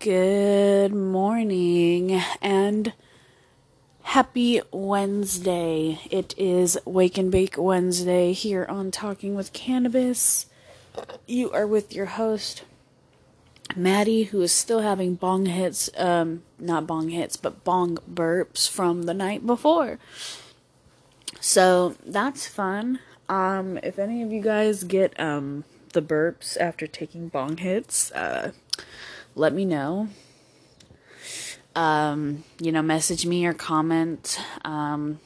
[0.00, 2.92] Good morning and
[4.02, 5.98] happy Wednesday.
[6.08, 10.46] It is Wake and Bake Wednesday here on Talking with Cannabis.
[11.26, 12.62] You are with your host,
[13.74, 19.02] Maddie, who is still having bong hits, um, not bong hits, but bong burps from
[19.02, 19.98] the night before.
[21.40, 23.00] So that's fun.
[23.28, 28.52] Um, if any of you guys get, um, the burps after taking bong hits, uh,
[29.38, 30.08] let me know.
[31.76, 35.20] Um, you know, message me or comment um,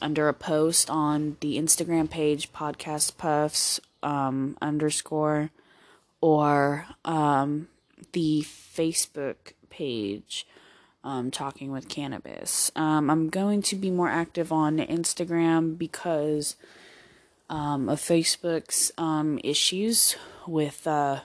[0.00, 5.50] under a post on the Instagram page, Podcast Puffs um, underscore,
[6.20, 7.66] or um,
[8.12, 10.46] the Facebook page,
[11.02, 12.70] um, Talking with Cannabis.
[12.76, 16.54] Um, I'm going to be more active on Instagram because
[17.50, 18.92] of Facebook's
[19.42, 20.14] issues
[20.46, 21.20] with uh,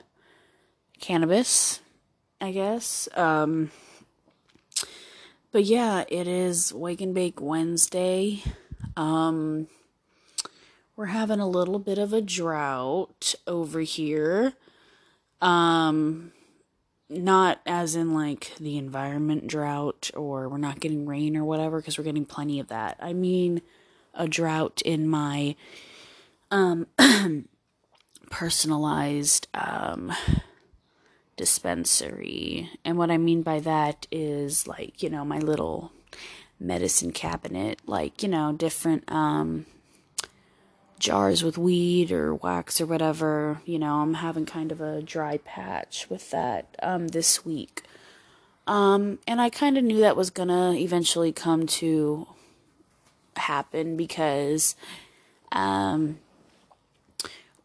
[0.99, 1.81] cannabis
[2.41, 3.07] I guess.
[3.13, 3.71] Um,
[5.51, 8.41] but yeah, it is Wake and Bake Wednesday.
[8.97, 9.67] Um,
[10.95, 14.53] we're having a little bit of a drought over here.
[15.39, 16.31] Um,
[17.09, 21.97] not as in like the environment drought or we're not getting rain or whatever because
[21.97, 22.97] we're getting plenty of that.
[22.99, 23.61] I mean
[24.13, 25.55] a drought in my
[26.49, 26.87] um
[28.29, 30.13] personalized um
[31.41, 32.69] dispensary.
[32.85, 35.91] And what I mean by that is like, you know, my little
[36.59, 39.65] medicine cabinet, like, you know, different um
[40.99, 43.59] jars with weed or wax or whatever.
[43.65, 47.81] You know, I'm having kind of a dry patch with that um this week.
[48.67, 52.27] Um and I kind of knew that was going to eventually come to
[53.35, 54.75] happen because
[55.51, 56.19] um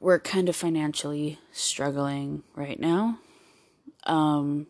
[0.01, 3.19] we're kind of financially struggling right now.
[4.05, 4.67] Um,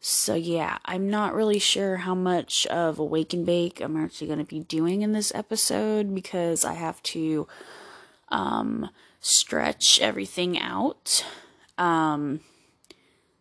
[0.00, 4.26] so yeah, I'm not really sure how much of a wake and bake I'm actually
[4.26, 7.48] going to be doing in this episode because I have to
[8.28, 8.90] um,
[9.20, 11.24] stretch everything out.
[11.78, 12.40] Um,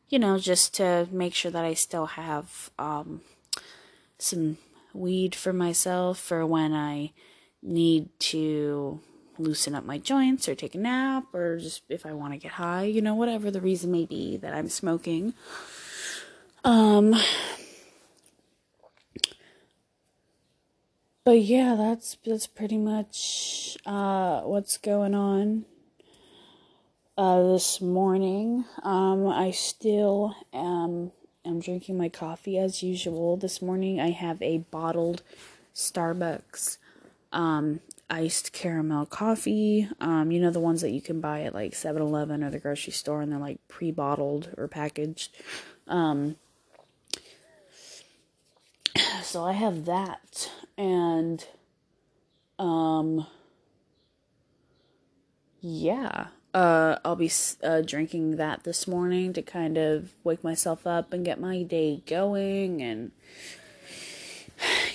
[0.07, 3.21] you know, just to make sure that I still have um,
[4.17, 4.57] some
[4.93, 7.11] weed for myself for when I
[7.61, 9.01] need to
[9.43, 12.53] loosen up my joints or take a nap or just if I want to get
[12.53, 15.33] high, you know, whatever the reason may be that I'm smoking.
[16.63, 17.15] Um
[21.25, 25.65] But yeah, that's that's pretty much uh what's going on
[27.17, 28.65] uh this morning.
[28.83, 31.13] Um I still am
[31.45, 33.37] am drinking my coffee as usual.
[33.37, 35.21] This morning I have a bottled
[35.73, 36.77] Starbucks
[37.31, 37.79] um
[38.13, 39.89] iced caramel coffee.
[39.99, 42.59] Um, you know, the ones that you can buy at like 7 Eleven or the
[42.59, 45.35] grocery store and they're like pre bottled or packaged.
[45.87, 46.35] Um,
[49.23, 50.51] so I have that.
[50.77, 51.43] And,
[52.59, 53.25] um,
[55.59, 56.27] yeah.
[56.53, 57.31] Uh, I'll be
[57.63, 62.03] uh, drinking that this morning to kind of wake myself up and get my day
[62.05, 63.11] going and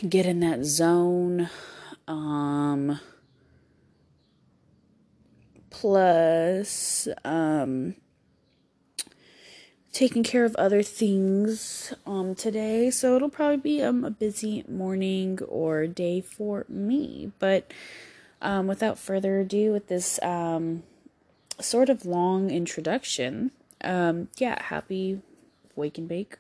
[0.09, 1.51] get in that zone.
[2.09, 2.99] Um,
[5.71, 7.95] plus, um,
[9.93, 12.89] taking care of other things um today.
[12.89, 17.33] So it'll probably be um, a busy morning or day for me.
[17.39, 17.73] But
[18.41, 20.85] um without further ado with this um
[21.61, 23.51] sort of long introduction
[23.83, 25.21] um yeah happy
[25.75, 26.39] wake and bake.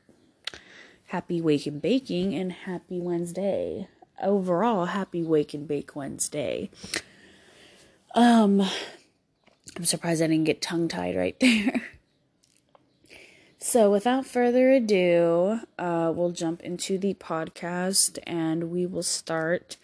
[1.06, 3.88] Happy wake and baking and happy wednesday
[4.22, 6.70] overall happy wake and bake Wednesday.
[8.14, 8.62] Um
[9.76, 11.82] I'm surprised I didn't get tongue tied right there.
[13.58, 19.76] so without further ado, uh we'll jump into the podcast and we will start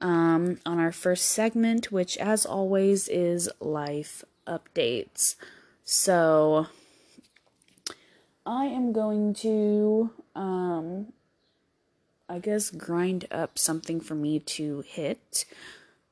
[0.00, 5.36] um on our first segment, which as always is life updates.
[5.84, 6.66] So
[8.46, 11.12] I am going to um
[12.30, 15.44] I guess, grind up something for me to hit.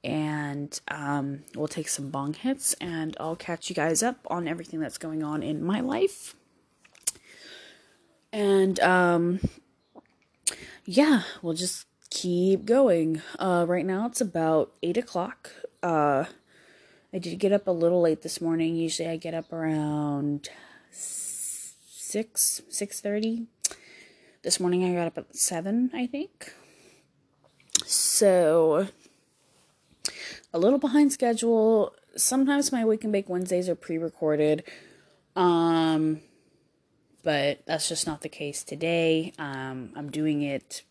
[0.03, 4.81] And um, we'll take some bong hits, and I'll catch you guys up on everything
[4.81, 6.35] that's going on in my life.
[8.33, 9.41] And um,
[10.85, 13.23] yeah, we'll just keep going.
[13.39, 15.51] Uh, right now it's about eight o'clock.
[15.83, 16.25] Uh,
[17.13, 18.77] I did get up a little late this morning.
[18.77, 20.51] Usually I get up around
[20.91, 23.47] six six thirty
[24.43, 26.53] this morning I got up at 7, I think.
[27.85, 28.89] So,
[30.53, 31.95] a little behind schedule.
[32.17, 34.65] Sometimes my Wake and Bake Wednesdays are pre recorded.
[35.37, 36.21] Um,
[37.23, 39.33] but that's just not the case today.
[39.39, 40.83] Um, I'm doing it,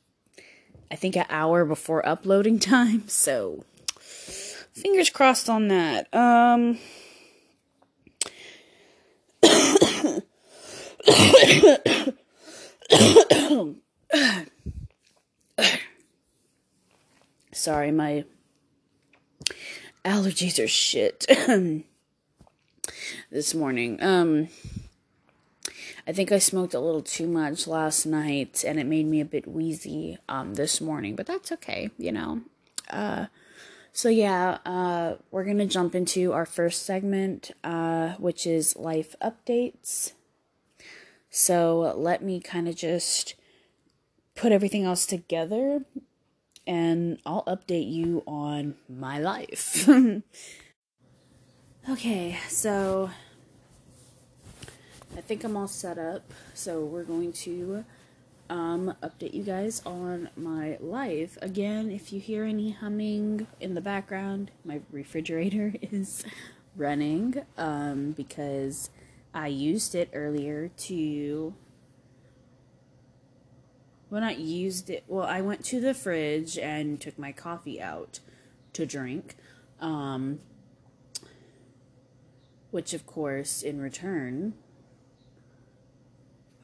[0.91, 3.63] I think, an hour before uploading time, so
[3.99, 6.13] fingers crossed on that.
[6.13, 6.77] Um,
[17.51, 18.23] Sorry, my
[20.05, 21.25] allergies are shit
[23.31, 24.01] this morning.
[24.01, 24.47] Um
[26.07, 29.25] I think I smoked a little too much last night and it made me a
[29.25, 32.41] bit wheezy um this morning, but that's okay, you know.
[32.89, 33.25] Uh
[33.91, 39.15] so yeah, uh we're going to jump into our first segment uh which is life
[39.21, 40.13] updates.
[41.39, 43.35] So let me kind of just
[44.33, 45.85] put everything else together
[46.65, 49.87] and I'll update you on my life.
[51.89, 53.11] okay, so
[55.15, 56.33] I think I'm all set up.
[56.55, 57.85] So we're going to
[58.49, 61.37] um, update you guys on my life.
[61.43, 66.25] Again, if you hear any humming in the background, my refrigerator is
[66.75, 68.89] running um, because
[69.37, 71.53] I used it earlier to
[74.09, 78.19] well not used it well i went to the fridge and took my coffee out
[78.73, 79.35] to drink
[79.81, 80.39] um,
[82.71, 84.53] which of course in return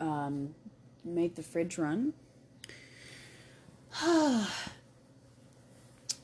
[0.03, 0.55] um,
[1.03, 2.13] made the fridge run.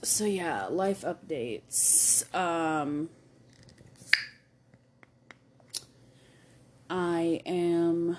[0.01, 3.09] So yeah life updates um,
[6.89, 8.17] i am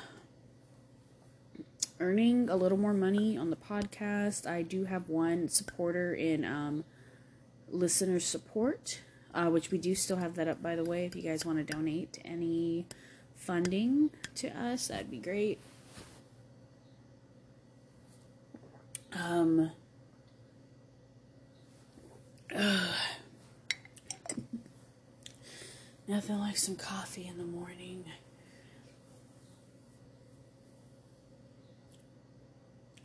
[2.00, 4.46] earning a little more money on the podcast.
[4.46, 6.84] I do have one supporter in um,
[7.68, 9.02] listener support,
[9.34, 11.04] uh, which we do still have that up, by the way.
[11.04, 12.86] If you guys want to donate any
[13.36, 15.60] funding to us, that'd be great.
[19.12, 19.72] Um,
[22.54, 22.94] uh,
[26.08, 28.04] nothing like some coffee in the morning.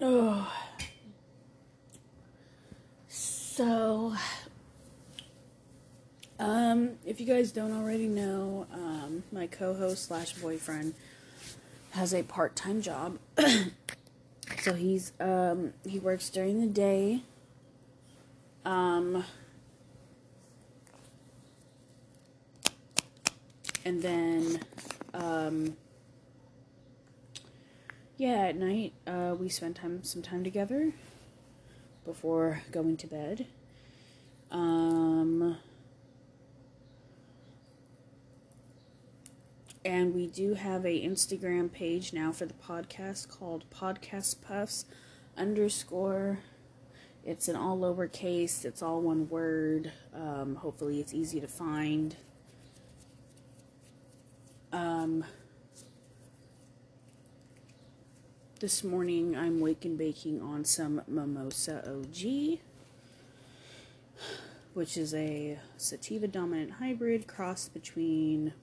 [0.07, 0.51] Oh.
[3.07, 4.13] So,
[6.37, 10.93] um, if you guys don't already know, um, my co-host slash boyfriend
[11.91, 13.17] has a part-time job.
[14.61, 17.23] so he's um he works during the day.
[18.65, 19.23] Um
[23.85, 24.59] and then
[25.13, 25.77] um
[28.17, 30.93] yeah, at night uh, we spend time some time together
[32.05, 33.47] before going to bed.
[34.51, 35.57] Um,
[39.83, 44.85] and we do have a Instagram page now for the podcast called Podcast Puffs
[45.37, 46.39] underscore.
[47.23, 48.63] It's an all lowercase.
[48.65, 49.91] It's all one word.
[50.13, 52.15] Um, hopefully, it's easy to find.
[54.71, 55.25] Um,
[58.65, 62.57] This morning I'm wake and baking on some Mimosa OG,
[64.73, 68.53] which is a sativa dominant hybrid cross between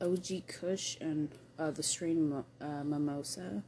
[0.00, 3.62] OG Kush and uh, the strain uh, Mimosa.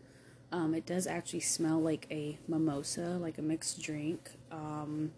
[0.51, 4.33] Um, it does actually smell like a mimosa, like a mixed drink.
[4.51, 5.13] Um,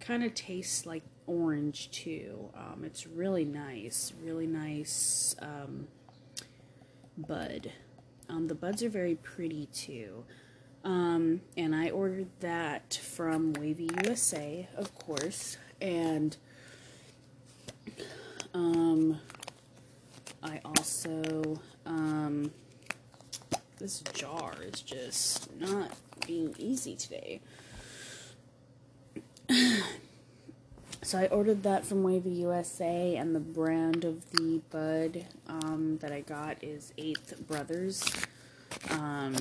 [0.00, 2.50] kind of tastes like orange too.
[2.54, 5.88] Um, it's really nice, really nice um,
[7.16, 7.72] bud.
[8.28, 10.24] Um, the buds are very pretty too.
[10.84, 15.56] Um, and I ordered that from Wavy USA, of course.
[15.80, 16.36] And
[18.54, 19.20] um,
[20.42, 22.52] I also, um,
[23.78, 25.90] this jar is just not
[26.26, 27.40] being easy today.
[31.06, 36.10] So I ordered that from Wavy USA, and the brand of the bud um, that
[36.10, 38.04] I got is Eighth Brothers.
[38.90, 39.36] Um,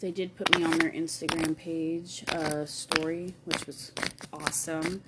[0.00, 3.92] they did put me on their Instagram page uh, story, which was
[4.32, 5.02] awesome.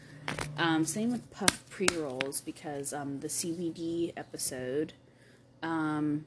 [0.59, 4.93] Um, same with Puff pre rolls because um, the CBD episode,
[5.63, 6.27] um,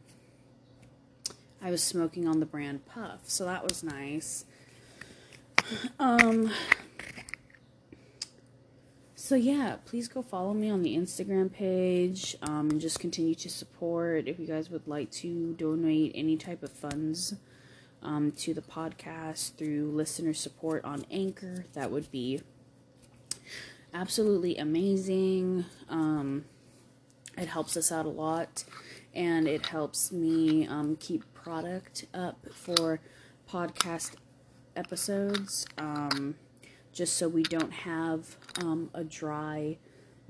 [1.62, 4.46] I was smoking on the brand Puff, so that was nice.
[6.00, 6.51] Um.
[9.15, 12.38] So yeah, please go follow me on the Instagram page.
[12.41, 14.27] Um, and just continue to support.
[14.27, 17.36] If you guys would like to donate any type of funds,
[18.01, 22.41] um, to the podcast through listener support on Anchor, that would be
[23.93, 25.65] absolutely amazing.
[25.89, 26.45] Um,
[27.38, 28.63] It helps us out a lot,
[29.13, 33.00] and it helps me um, keep product up for
[33.47, 34.15] podcast
[34.77, 36.36] episodes, um,
[36.93, 39.77] just so we don't have um, a dry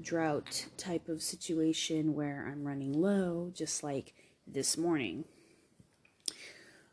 [0.01, 4.13] drought type of situation where I'm running low, just like
[4.45, 5.25] this morning.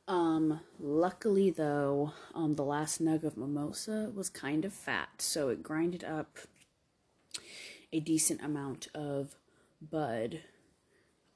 [0.07, 5.63] Um, luckily though, um, the last nug of mimosa was kind of fat, so it
[5.63, 6.39] grinded up
[7.93, 9.37] a decent amount of
[9.81, 10.41] bud.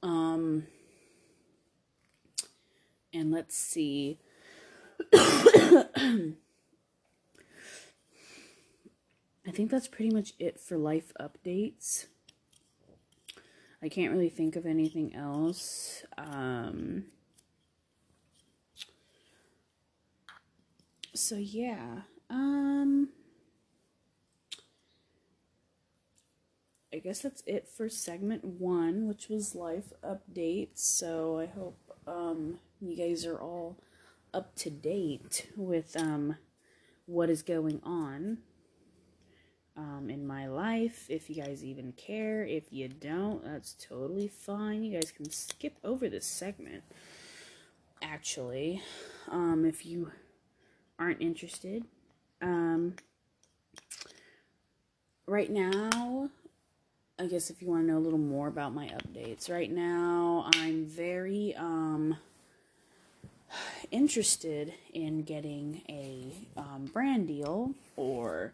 [0.03, 0.67] Um,
[3.13, 4.19] and let's see.
[9.47, 12.05] I think that's pretty much it for life updates.
[13.81, 16.03] I can't really think of anything else.
[16.17, 17.05] Um,
[21.13, 22.01] so yeah.
[22.29, 23.09] Um,
[26.93, 30.79] I guess that's it for segment one, which was life updates.
[30.79, 33.77] So I hope um, you guys are all
[34.33, 36.37] up to date with um,
[37.05, 38.39] what is going on
[39.75, 41.05] um, in my life.
[41.09, 44.83] If you guys even care, if you don't, that's totally fine.
[44.83, 46.83] You guys can skip over this segment.
[48.01, 48.81] Actually,
[49.29, 50.11] um, if you
[50.97, 51.85] aren't interested,
[52.41, 52.95] um,
[55.25, 56.29] right now,
[57.17, 60.49] I guess if you want to know a little more about my updates, right now
[60.55, 62.15] I'm very um
[63.91, 68.53] interested in getting a um, brand deal or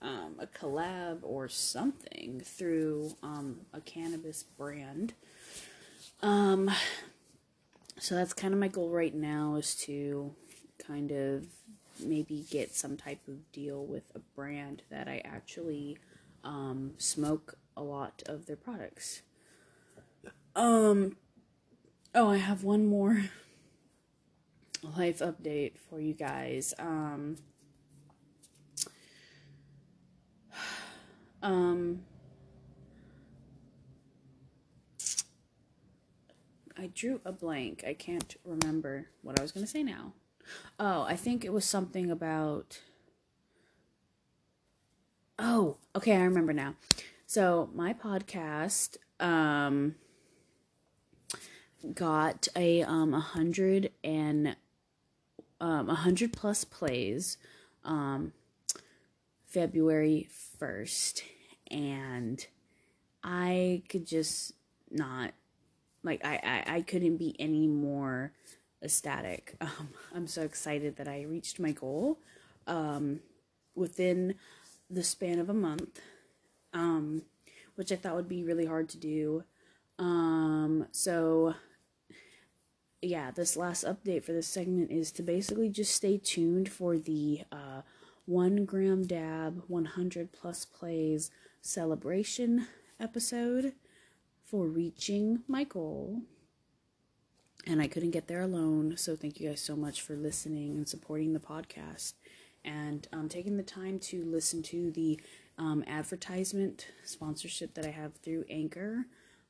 [0.00, 5.14] um, a collab or something through um, a cannabis brand.
[6.22, 6.70] Um,
[7.98, 10.34] so that's kind of my goal right now is to
[10.86, 11.46] kind of
[12.00, 15.98] maybe get some type of deal with a brand that I actually
[16.44, 19.22] um, smoke a lot of their products.
[20.54, 21.16] Um,
[22.14, 23.24] oh, I have one more
[24.82, 26.74] life update for you guys.
[26.78, 27.36] Um,
[31.42, 32.02] um,
[36.76, 37.84] I drew a blank.
[37.86, 40.14] I can't remember what I was going to say now.
[40.78, 42.80] Oh, I think it was something about.
[45.38, 46.74] Oh, okay, I remember now.
[47.26, 49.94] So, my podcast um
[51.94, 54.56] got a um a hundred and
[55.62, 57.38] um, 100 plus plays
[57.84, 58.32] um,
[59.46, 60.28] February
[60.60, 61.22] 1st.
[61.70, 62.44] And
[63.22, 64.52] I could just
[64.90, 65.32] not,
[66.02, 68.32] like, I, I, I couldn't be any more
[68.82, 69.54] ecstatic.
[69.62, 72.18] Um, I'm so excited that I reached my goal
[72.66, 73.20] um,
[73.76, 74.34] within
[74.90, 76.00] the span of a month,
[76.74, 77.22] um,
[77.76, 79.44] which I thought would be really hard to do.
[79.98, 81.54] Um, so
[83.02, 87.42] yeah, this last update for this segment is to basically just stay tuned for the
[87.50, 87.82] uh,
[88.26, 91.30] one gram dab 100 plus plays
[91.60, 92.68] celebration
[93.00, 93.72] episode
[94.44, 96.22] for reaching my goal.
[97.66, 100.88] And I couldn't get there alone, so thank you guys so much for listening and
[100.88, 102.14] supporting the podcast
[102.64, 105.20] and um, taking the time to listen to the
[105.58, 109.06] um, advertisement sponsorship that I have through Anchor.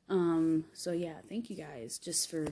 [0.09, 2.47] Um, so yeah, thank you guys just for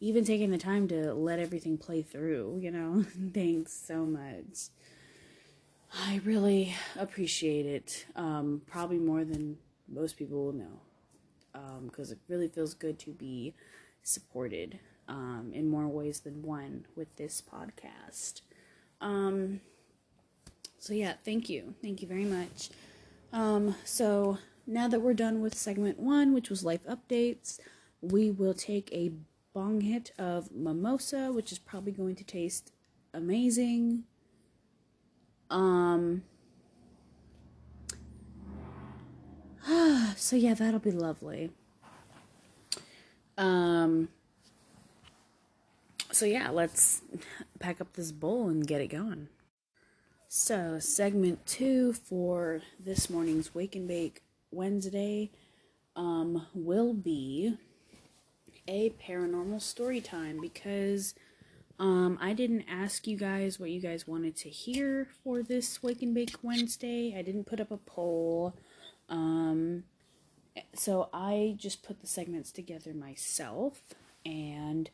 [0.00, 3.04] even taking the time to let everything play through, you know.
[3.34, 4.68] Thanks so much.
[6.06, 8.06] I really appreciate it.
[8.14, 10.80] Um, probably more than most people will know.
[11.86, 13.54] Because um, it really feels good to be
[14.02, 14.78] supported
[15.08, 18.42] um, in more ways than one with this podcast.
[19.00, 19.60] Um,
[20.78, 21.74] so, yeah, thank you.
[21.82, 22.70] Thank you very much.
[23.32, 27.58] Um, so, now that we're done with segment one, which was life updates,
[28.00, 29.12] we will take a
[29.58, 32.70] bong hit of mimosa, which is probably going to taste
[33.12, 34.04] amazing.
[35.50, 36.22] Um
[40.14, 41.50] so yeah, that'll be lovely.
[43.36, 44.10] Um
[46.12, 47.02] so yeah, let's
[47.58, 49.26] pack up this bowl and get it going.
[50.28, 54.22] So, segment 2 for this morning's Wake and Bake
[54.52, 55.32] Wednesday
[55.96, 57.58] um will be
[58.68, 61.14] a paranormal story time because
[61.80, 66.02] um, I didn't ask you guys what you guys wanted to hear for this Wake
[66.02, 67.14] and Bake Wednesday.
[67.18, 68.54] I didn't put up a poll.
[69.08, 69.84] Um,
[70.74, 73.82] so I just put the segments together myself
[74.26, 74.90] and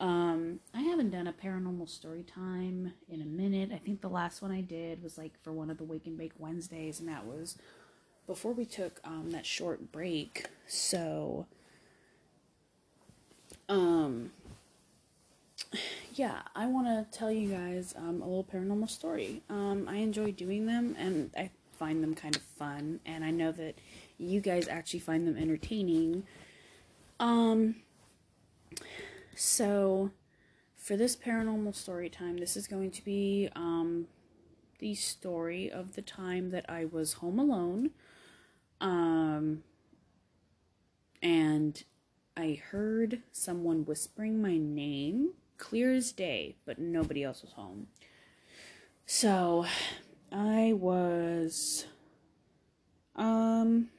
[0.00, 3.70] um, I haven't done a paranormal story time in a minute.
[3.72, 6.16] I think the last one I did was like for one of the Wake and
[6.16, 7.58] Bake Wednesdays, and that was
[8.26, 11.46] before we took um, that short break, so
[13.70, 14.32] um,
[16.14, 19.42] yeah, I want to tell you guys um, a little paranormal story.
[19.48, 23.52] Um, I enjoy doing them, and I find them kind of fun, and I know
[23.52, 23.76] that
[24.18, 26.24] you guys actually find them entertaining.
[27.20, 27.76] Um,
[29.36, 30.10] so
[30.76, 34.08] for this paranormal story time, this is going to be um,
[34.80, 37.90] the story of the time that I was home alone.
[38.80, 39.62] Um,
[41.22, 41.84] and
[42.40, 47.88] I heard someone whispering my name clear as day, but nobody else was home.
[49.04, 49.66] So
[50.32, 51.84] I was
[53.14, 53.90] um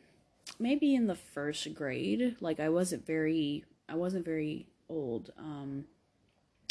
[0.58, 2.36] maybe in the first grade.
[2.42, 5.32] Like I wasn't very I wasn't very old.
[5.38, 5.86] Um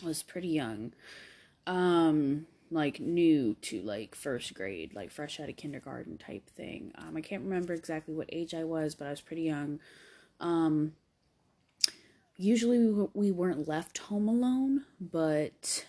[0.02, 0.92] I was pretty young.
[1.68, 6.92] Um like new to like first grade, like fresh out of kindergarten type thing.
[6.96, 9.80] Um, I can't remember exactly what age I was, but I was pretty young.
[10.38, 10.92] Um,
[12.40, 15.84] usually we, we weren't left home alone, but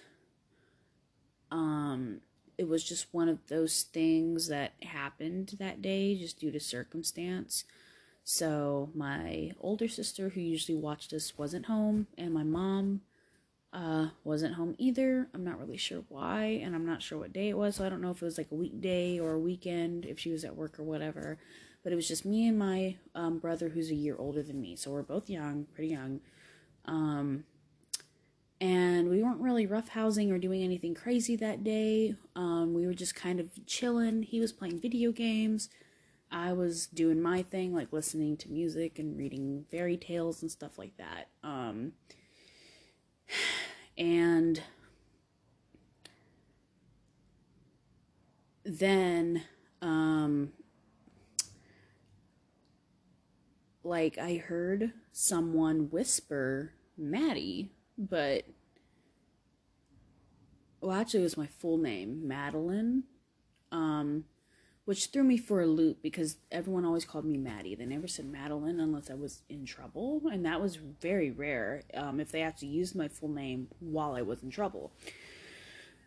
[1.50, 2.22] um,
[2.58, 7.64] it was just one of those things that happened that day just due to circumstance.
[8.24, 13.02] So my older sister, who usually watched us, wasn't home, and my mom
[13.74, 15.28] uh, wasn't home either.
[15.34, 17.90] I'm not really sure why, and I'm not sure what day it was, so I
[17.90, 20.56] don't know if it was like a weekday or a weekend, if she was at
[20.56, 21.40] work or whatever.
[21.84, 24.76] But it was just me and my um, brother, who's a year older than me,
[24.76, 26.22] so we're both young, pretty young.
[26.86, 27.46] Um,
[28.60, 32.16] and we weren't really roughhousing or doing anything crazy that day.
[32.36, 34.22] Um, we were just kind of chilling.
[34.22, 35.70] He was playing video games.
[36.32, 40.78] I was doing my thing, like listening to music and reading fairy tales and stuff
[40.78, 41.30] like that.
[41.44, 41.94] Um,
[43.98, 44.62] and
[48.64, 49.44] then
[49.82, 50.52] um
[53.84, 58.46] like I heard someone whisper Maddie, but
[60.80, 63.04] well actually it was my full name, Madeline.
[63.72, 64.26] Um
[64.86, 67.76] which threw me for a loop because everyone always called me Maddie.
[67.76, 72.20] They never said Madeline unless I was in trouble, and that was very rare um,
[72.20, 74.92] if they actually used my full name while I was in trouble.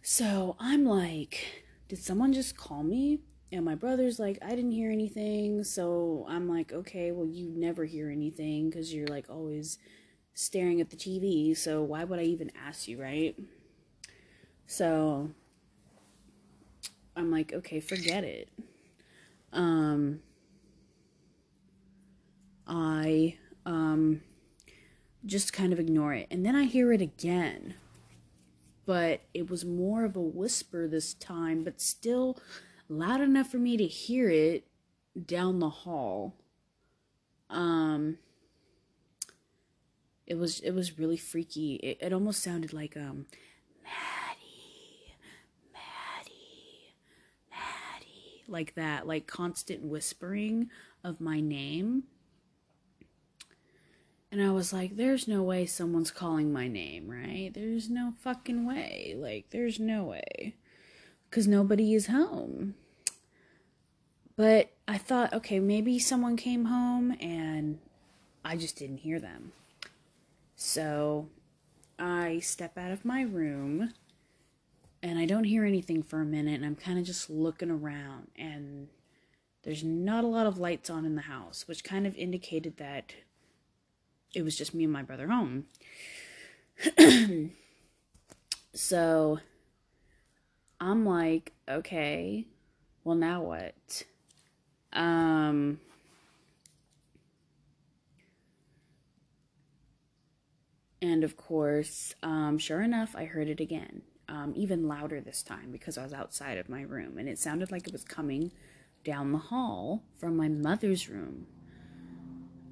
[0.02, 3.20] So I'm like, did someone just call me?
[3.54, 5.62] And my brother's like, I didn't hear anything.
[5.62, 9.78] So I'm like, okay, well, you never hear anything because you're like always
[10.34, 11.56] staring at the TV.
[11.56, 13.38] So why would I even ask you, right?
[14.66, 15.30] So
[17.14, 18.48] I'm like, okay, forget it.
[19.52, 20.18] Um,
[22.66, 24.20] I um,
[25.24, 26.26] just kind of ignore it.
[26.28, 27.74] And then I hear it again.
[28.84, 32.36] But it was more of a whisper this time, but still
[32.88, 34.66] loud enough for me to hear it
[35.26, 36.34] down the hall.
[37.50, 38.18] Um,
[40.26, 41.74] it was it was really freaky.
[41.76, 43.26] It, it almost sounded like um
[43.82, 45.14] Maddie,
[45.72, 46.94] Maddie,
[47.50, 50.70] Maddie, like that, like constant whispering
[51.02, 52.04] of my name.
[54.32, 57.52] And I was like, there's no way someone's calling my name, right?
[57.54, 59.14] There's no fucking way.
[59.16, 60.56] Like, there's no way.
[61.34, 62.76] Because nobody is home.
[64.36, 67.80] But I thought, okay, maybe someone came home and
[68.44, 69.50] I just didn't hear them.
[70.54, 71.26] So
[71.98, 73.92] I step out of my room
[75.02, 78.28] and I don't hear anything for a minute, and I'm kind of just looking around,
[78.38, 78.86] and
[79.64, 83.12] there's not a lot of lights on in the house, which kind of indicated that
[84.34, 85.64] it was just me and my brother home.
[88.72, 89.40] so
[90.84, 92.44] I'm like, okay,
[93.04, 94.02] well, now what?
[94.92, 95.80] Um,
[101.00, 105.70] and of course, um, sure enough, I heard it again um, even louder this time
[105.72, 108.52] because I was outside of my room and it sounded like it was coming
[109.04, 111.46] down the hall from my mother's room.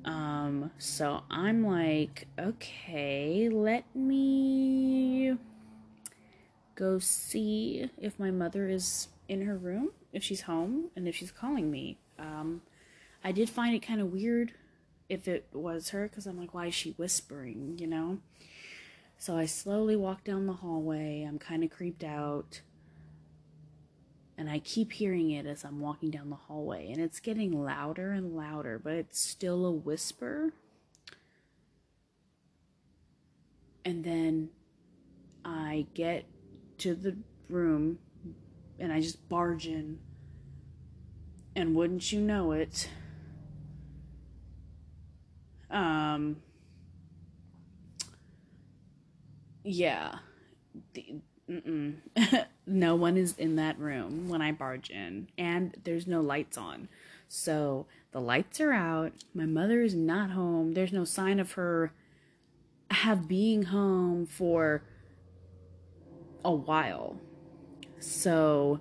[0.05, 5.37] Um, so I'm like, okay, let me
[6.83, 11.31] go see if my mother is in her room, if she's home, and if she's
[11.31, 11.97] calling me.
[12.19, 12.63] Um,
[13.23, 14.53] I did find it kind of weird
[15.09, 18.19] if it was her because I'm like, why is she whispering, you know?
[19.17, 21.23] So I slowly walk down the hallway.
[21.23, 22.63] I'm kind of creeped out.
[24.37, 26.91] And I keep hearing it as I'm walking down the hallway.
[26.91, 30.53] And it's getting louder and louder, but it's still a whisper.
[33.85, 34.49] And then
[35.45, 36.25] I get
[36.83, 37.17] to the
[37.49, 37.99] room
[38.79, 39.99] and I just barge in.
[41.55, 42.89] And wouldn't you know it,
[45.71, 46.37] um,
[49.63, 50.17] yeah,
[50.95, 51.17] the,
[52.67, 56.89] no one is in that room when I barge in, and there's no lights on.
[57.29, 59.13] So the lights are out.
[59.35, 60.73] My mother is not home.
[60.73, 61.93] There's no sign of her
[62.91, 64.83] have being home for
[66.45, 67.17] a while.
[68.01, 68.81] So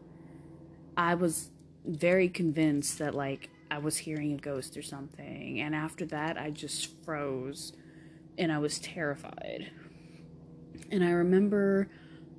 [0.98, 1.50] I was
[1.86, 5.60] very convinced that like I was hearing a ghost or something.
[5.62, 7.74] And after that, I just froze
[8.38, 9.72] and I was terrified.
[10.92, 11.88] And I remember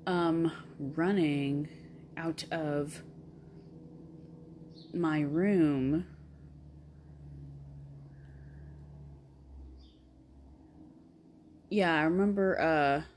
[0.07, 1.69] um, running
[2.17, 3.03] out of
[4.93, 6.07] my room.
[11.71, 13.12] Yeah, I remember uh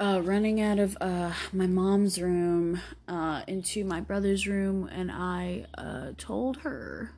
[0.00, 5.66] uh, running out of uh, my mom's room uh, into my brother's room, and I
[5.76, 7.12] uh, told her,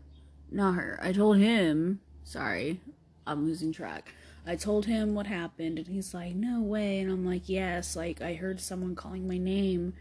[0.51, 2.81] not her, I told him, sorry,
[3.27, 4.13] I'm losing track.
[4.47, 7.01] I told him what happened, and he's like, no way.
[7.01, 9.93] And I'm like, yes, like, I heard someone calling my name,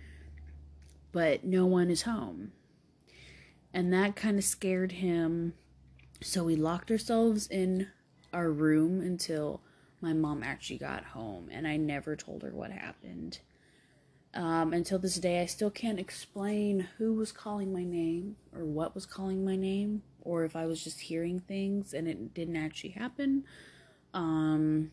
[1.11, 2.53] but no one is home.
[3.73, 5.53] And that kind of scared him.
[6.21, 7.87] So we locked ourselves in
[8.33, 9.61] our room until
[10.01, 13.39] my mom actually got home, and I never told her what happened.
[14.33, 18.93] Um, until this day, I still can't explain who was calling my name or what
[18.93, 22.91] was calling my name, or if I was just hearing things and it didn't actually
[22.91, 23.43] happen.
[24.13, 24.91] Um,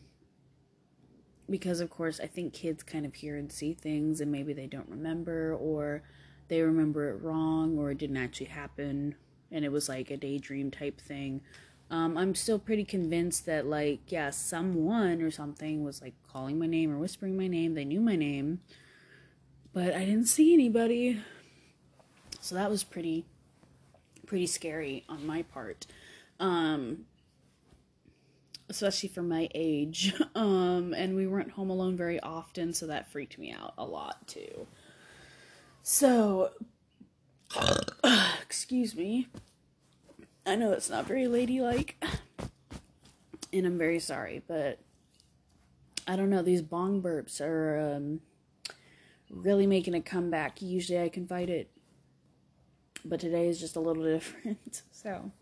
[1.49, 4.67] because, of course, I think kids kind of hear and see things and maybe they
[4.67, 6.01] don't remember, or
[6.47, 9.15] they remember it wrong, or it didn't actually happen
[9.51, 11.41] and it was like a daydream type thing.
[11.89, 16.67] Um, I'm still pretty convinced that, like, yeah, someone or something was like calling my
[16.67, 17.75] name or whispering my name.
[17.75, 18.59] They knew my name,
[19.73, 21.21] but I didn't see anybody.
[22.41, 23.25] So that was pretty,
[24.25, 25.87] pretty scary on my part.
[26.39, 27.05] Um,
[28.69, 30.13] especially for my age.
[30.35, 34.27] Um, and we weren't home alone very often, so that freaked me out a lot
[34.27, 34.67] too.
[35.81, 36.51] So,
[38.43, 39.29] excuse me.
[40.47, 42.01] I know it's not very ladylike,
[43.51, 44.79] and I'm very sorry, but
[46.07, 46.41] I don't know.
[46.41, 48.21] These bong burps are um,
[49.29, 50.61] really making a comeback.
[50.61, 51.69] Usually I can fight it,
[53.03, 54.83] but today is just a little different.
[54.89, 55.33] so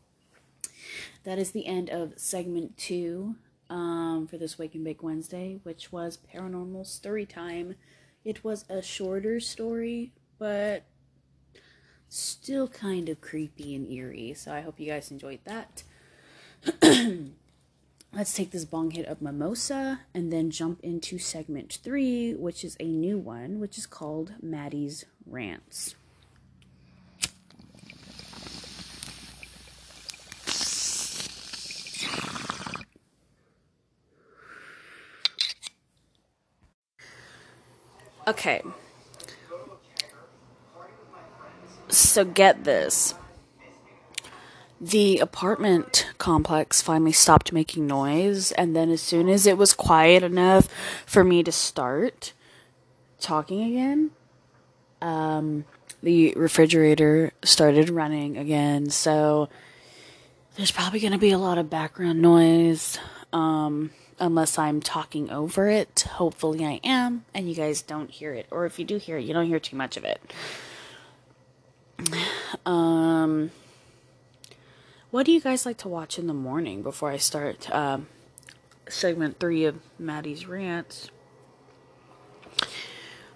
[1.23, 3.35] that is the end of segment two
[3.69, 7.75] um, for this Wake and Bake Wednesday, which was paranormal story time.
[8.23, 10.83] It was a shorter story, but
[12.15, 14.33] still kind of creepy and eerie.
[14.33, 15.83] So I hope you guys enjoyed that.
[18.13, 22.77] Let's take this bong hit of mimosa and then jump into segment three, which is
[22.79, 25.95] a new one, which is called Maddie's Rants.
[38.27, 38.63] Okay.
[41.95, 43.15] So get this.
[44.79, 50.21] The apartment complex finally stopped making noise, and then as soon as it was quiet
[50.21, 50.67] enough
[51.05, 52.33] for me to start
[53.19, 54.11] talking again,
[55.01, 55.65] um,
[56.03, 58.89] the refrigerator started running again.
[58.89, 59.49] So
[60.57, 62.99] there's probably going to be a lot of background noise.
[63.31, 66.07] Um, unless I'm talking over it.
[66.13, 68.47] Hopefully, I am, and you guys don't hear it.
[68.51, 70.21] Or if you do hear it, you don't hear too much of it.
[72.65, 73.51] Um,
[75.11, 78.07] what do you guys like to watch in the morning before I start um,
[78.89, 81.09] segment three of Maddie's rants?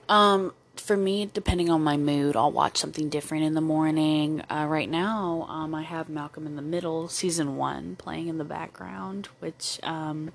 [0.08, 4.42] Um, for me, depending on my mood, I'll watch something different in the morning.
[4.50, 8.44] Uh, right now, um, I have Malcolm in the Middle season one playing in the
[8.44, 10.32] background, which um,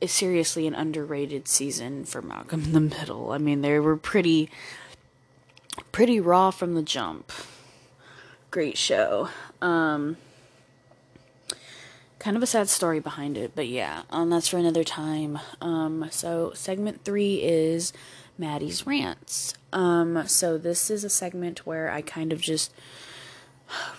[0.00, 3.32] is seriously an underrated season for Malcolm in the Middle.
[3.32, 4.48] I mean, they were pretty
[5.92, 7.32] pretty raw from the jump.
[8.50, 9.28] Great show.
[9.60, 10.16] Um
[12.18, 15.38] kind of a sad story behind it, but yeah, um that's for another time.
[15.60, 17.92] Um so segment 3 is
[18.36, 19.54] Maddie's rants.
[19.72, 22.72] Um so this is a segment where I kind of just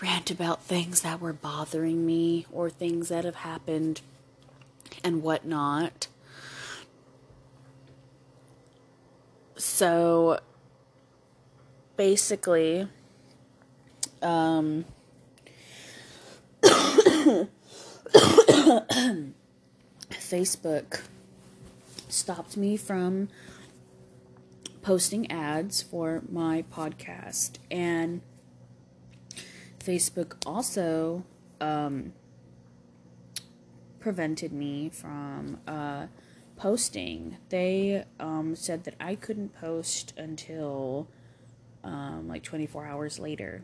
[0.02, 4.00] rant about things that were bothering me or things that have happened
[5.04, 6.08] and whatnot.
[9.56, 10.40] So
[12.00, 12.88] basically,
[14.22, 14.86] um,
[20.12, 21.02] Facebook
[22.08, 23.28] stopped me from
[24.80, 27.58] posting ads for my podcast.
[27.70, 28.22] And
[29.78, 31.26] Facebook also
[31.60, 32.14] um,
[33.98, 36.06] prevented me from uh,
[36.56, 37.36] posting.
[37.50, 41.06] They um, said that I couldn't post until
[41.84, 43.62] um, like 24 hours later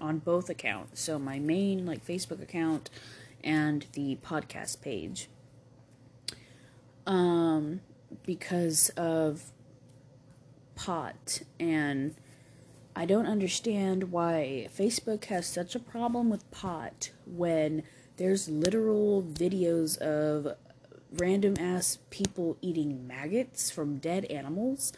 [0.00, 1.00] on both accounts.
[1.00, 2.90] So my main like Facebook account
[3.42, 5.28] and the podcast page.
[7.06, 7.80] Um,
[8.24, 9.50] because of
[10.74, 12.14] pot and
[12.96, 17.82] I don't understand why Facebook has such a problem with pot when
[18.16, 20.56] there's literal videos of
[21.12, 24.92] random ass people eating maggots from dead animals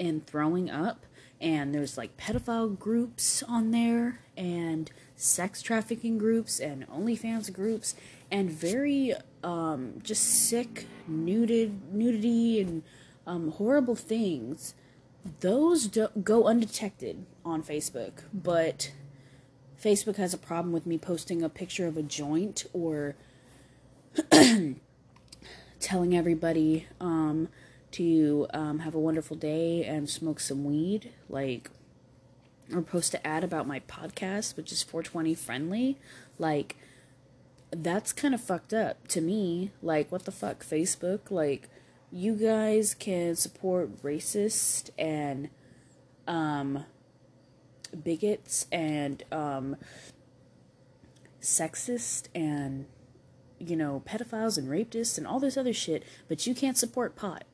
[0.00, 1.06] and throwing up
[1.40, 7.94] and there's like pedophile groups on there and sex trafficking groups and OnlyFans groups
[8.30, 12.82] and very um, just sick nuded nudity and
[13.26, 14.74] um, horrible things.
[15.40, 18.92] Those do- go undetected on Facebook, but
[19.82, 23.16] Facebook has a problem with me posting a picture of a joint or
[25.80, 27.48] telling everybody um,
[27.92, 31.70] to um, have a wonderful day and smoke some weed, like,
[32.72, 35.98] or post an ad about my podcast, which is 420 friendly.
[36.38, 36.76] Like,
[37.70, 39.72] that's kind of fucked up to me.
[39.82, 41.30] Like, what the fuck, Facebook?
[41.30, 41.68] Like,
[42.12, 45.48] you guys can support racist and
[46.26, 46.84] um,
[47.96, 49.76] bigots and um,
[51.40, 52.86] sexist and
[53.58, 57.44] you know pedophiles and rapists and all this other shit, but you can't support pot.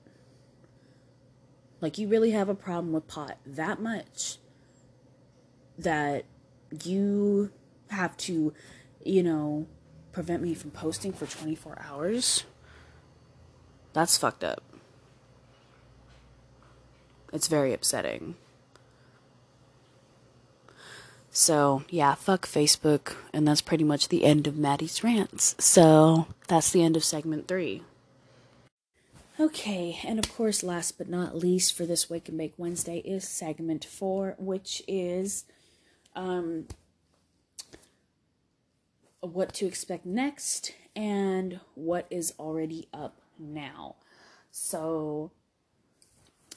[1.81, 4.39] Like you really have a problem with pot that much
[5.79, 6.25] that
[6.85, 7.51] you
[7.91, 8.53] have to,
[9.05, 9.67] you know,
[10.12, 12.45] prevent me from posting for 24 hours.
[13.93, 14.62] That's fucked up.
[17.33, 18.37] It's very upsetting.
[21.31, 23.15] So, yeah, fuck Facebook.
[23.35, 25.55] And that's pretty much the end of Maddie's rants.
[25.59, 27.83] So, that's the end of segment three.
[29.38, 33.29] Okay, and of course, last but not least for this Wake and Bake Wednesday is
[33.29, 35.44] segment four, which is
[36.14, 36.66] um,
[39.20, 43.96] what to expect next and what is already up now.
[44.51, 45.33] So,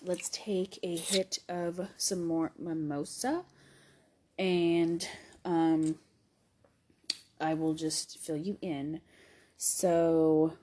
[0.01, 3.43] let's take a hit of some more mimosa
[4.37, 5.05] and
[5.43, 5.99] um,
[7.41, 9.01] I will just fill you in.
[9.57, 10.53] So,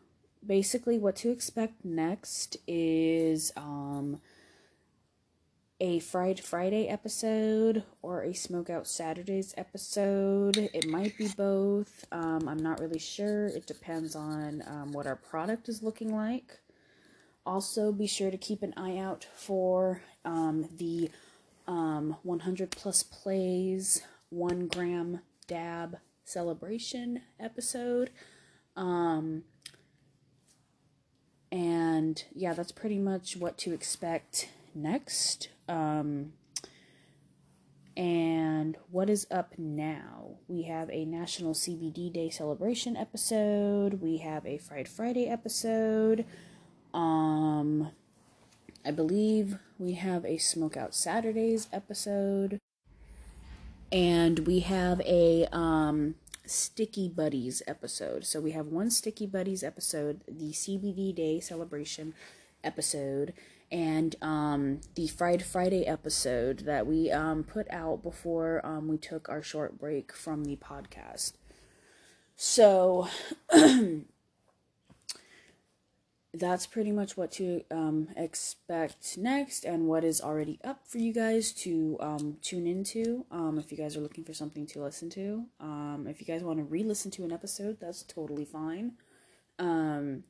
[0.47, 4.21] basically, what to expect next is um,
[5.81, 10.57] a Fried Friday episode or a Smoke Out Saturdays episode.
[10.57, 12.07] It might be both.
[12.13, 13.49] Um, I'm not really sure.
[13.49, 16.61] It depends on um, what our product is looking like.
[17.45, 21.11] Also, be sure to keep an eye out for um, the
[21.69, 28.11] um, 100 plus plays, one gram dab celebration episode.
[28.77, 29.45] Um,
[31.57, 35.49] and yeah, that's pretty much what to expect next.
[35.67, 36.35] Um,
[37.97, 40.37] and what is up now?
[40.49, 44.03] We have a National CBD Day celebration episode.
[44.03, 46.27] We have a Fried Friday episode.
[46.93, 47.91] Um,
[48.85, 52.59] I believe we have a Smoke Out Saturdays episode.
[53.91, 58.25] And we have a um, Sticky Buddies episode.
[58.25, 62.15] So we have one Sticky Buddies episode, the CBD Day celebration
[62.63, 63.33] episode,
[63.71, 69.29] and um, the Fried Friday episode that we um, put out before um, we took
[69.29, 71.33] our short break from the podcast.
[72.37, 73.09] So
[76.39, 81.13] that's pretty much what to um, expect next and what is already up for you
[81.13, 85.11] guys to um, tune into um, if you guys are looking for something to listen
[85.11, 85.45] to.
[85.61, 88.93] Um, if you guys want to re-listen to an episode that's totally fine.
[89.59, 90.25] Um,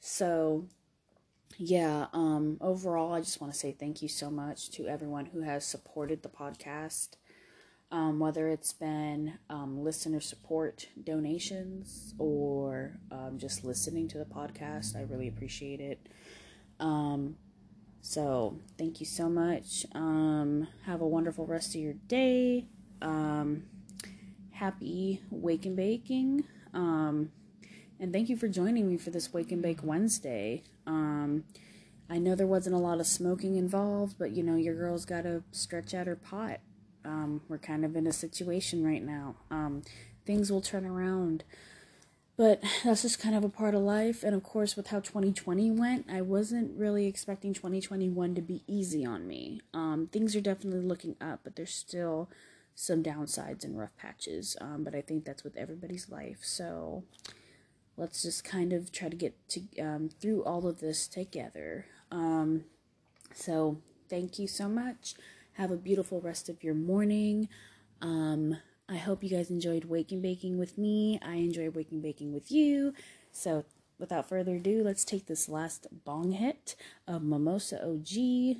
[0.00, 0.66] so
[1.58, 5.42] yeah um, overall i just want to say thank you so much to everyone who
[5.42, 7.10] has supported the podcast
[7.92, 14.96] um, whether it's been um, listener support donations or um, just listening to the podcast.
[14.96, 16.08] I really appreciate it.
[16.78, 17.36] Um,
[18.00, 19.84] so, thank you so much.
[19.94, 22.66] Um, have a wonderful rest of your day.
[23.02, 23.64] Um,
[24.52, 26.44] happy Wake and Baking.
[26.72, 30.62] and thank you for joining me for this Wake and Bake Wednesday.
[32.10, 35.22] I know there wasn't a lot of smoking involved, but you know, your girl's got
[35.22, 36.58] to stretch out her pot
[37.04, 39.36] um, we're kind of in a situation right now.
[39.50, 39.82] Um,
[40.24, 41.44] things will turn around
[42.40, 44.22] but that's just kind of a part of life.
[44.22, 49.04] And of course, with how 2020 went, I wasn't really expecting 2021 to be easy
[49.04, 49.60] on me.
[49.74, 52.30] Um, things are definitely looking up, but there's still
[52.74, 54.56] some downsides and rough patches.
[54.58, 56.38] Um, but I think that's with everybody's life.
[56.40, 57.04] So
[57.98, 61.84] let's just kind of try to get to um, through all of this together.
[62.10, 62.64] Um,
[63.34, 65.12] so thank you so much.
[65.60, 67.46] Have a beautiful rest of your morning.
[68.00, 68.56] Um,
[68.88, 71.20] I hope you guys enjoyed Waking Baking with me.
[71.22, 72.94] I enjoyed Waking Baking with you.
[73.30, 73.66] So
[73.98, 78.56] without further ado, let's take this last bong hit of Mimosa OG,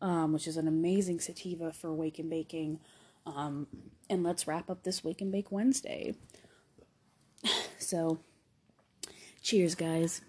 [0.00, 2.80] um, which is an amazing sativa for Wake and Baking.
[3.26, 3.68] Um,
[4.08, 6.16] and let's wrap up this Wake and Bake Wednesday.
[7.78, 8.18] So,
[9.40, 10.20] cheers, guys.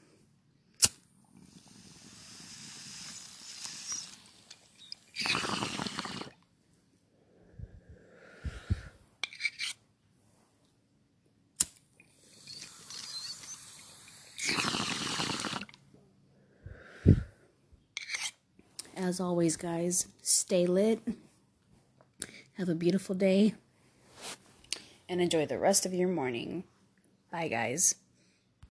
[19.11, 21.01] As always, guys, stay lit.
[22.53, 23.55] Have a beautiful day.
[25.09, 26.63] And enjoy the rest of your morning.
[27.29, 27.95] Bye, guys.